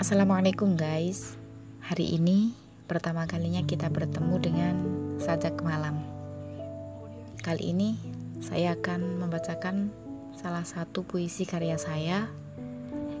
[0.00, 1.36] Assalamualaikum guys.
[1.84, 2.56] Hari ini
[2.88, 4.74] pertama kalinya kita bertemu dengan
[5.20, 6.00] Sajak Malam.
[7.44, 8.00] Kali ini
[8.40, 9.92] saya akan membacakan
[10.32, 12.32] salah satu puisi karya saya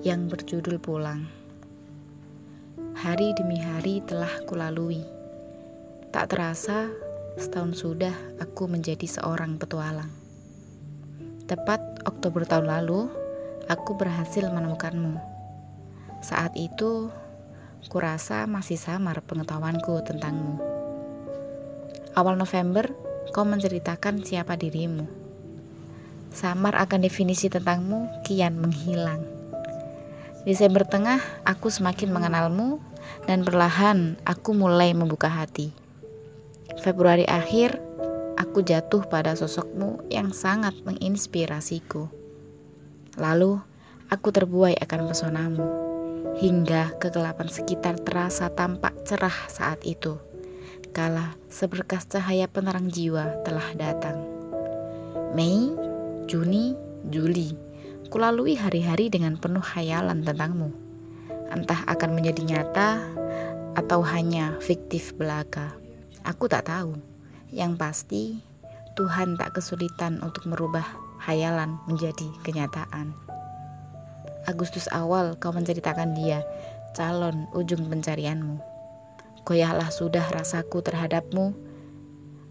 [0.00, 1.28] yang berjudul Pulang.
[2.96, 5.04] Hari demi hari telah kulalui.
[6.08, 6.88] Tak terasa
[7.36, 10.08] setahun sudah aku menjadi seorang petualang.
[11.44, 13.12] Tepat Oktober tahun lalu,
[13.68, 15.31] aku berhasil menemukanmu
[16.22, 17.10] saat itu,
[17.90, 20.62] kurasa masih samar pengetahuanku tentangmu.
[22.14, 22.94] Awal November,
[23.34, 25.10] kau menceritakan siapa dirimu.
[26.30, 29.26] Samar akan definisi tentangmu kian menghilang.
[30.46, 32.78] Desember tengah, aku semakin mengenalmu
[33.26, 35.74] dan perlahan aku mulai membuka hati.
[36.86, 37.82] Februari akhir,
[38.38, 42.06] aku jatuh pada sosokmu yang sangat menginspirasiku.
[43.18, 43.58] Lalu,
[44.06, 45.91] aku terbuai akan pesonamu
[46.42, 50.18] hingga kegelapan sekitar terasa tampak cerah saat itu.
[50.90, 54.18] Kala seberkas cahaya penerang jiwa telah datang.
[55.38, 55.70] Mei,
[56.26, 56.74] Juni,
[57.14, 57.54] Juli,
[58.10, 60.74] kulalui hari-hari dengan penuh khayalan tentangmu.
[61.54, 62.90] Entah akan menjadi nyata
[63.78, 65.70] atau hanya fiktif belaka.
[66.26, 66.98] Aku tak tahu.
[67.54, 68.24] Yang pasti,
[68.98, 70.84] Tuhan tak kesulitan untuk merubah
[71.22, 73.31] hayalan menjadi kenyataan.
[74.42, 76.42] Agustus awal kau menceritakan dia,
[76.98, 78.58] calon ujung pencarianmu.
[79.46, 81.54] Goyahlah sudah rasaku terhadapmu.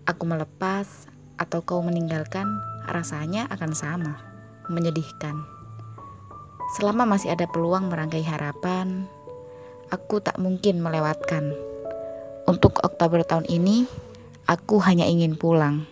[0.07, 0.87] Aku melepas
[1.35, 2.47] atau kau meninggalkan,
[2.87, 4.13] rasanya akan sama,
[4.71, 5.35] menyedihkan.
[6.79, 9.03] Selama masih ada peluang merangkai harapan,
[9.91, 11.51] aku tak mungkin melewatkan.
[12.47, 13.83] Untuk Oktober tahun ini,
[14.47, 15.83] aku hanya ingin pulang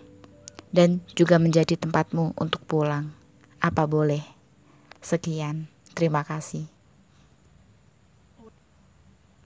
[0.71, 3.11] dan juga menjadi tempatmu untuk pulang.
[3.59, 4.23] Apa boleh?
[5.03, 5.78] Sekian.
[5.99, 6.78] Terima kasih.